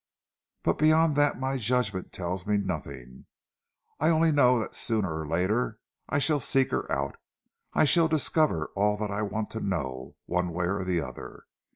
[0.63, 3.27] But beyond that my judgment tells me nothing.
[3.99, 7.17] I only know that sooner or later I shall seek her out.
[7.75, 11.43] I shall discover all that I want to know, one way or the other.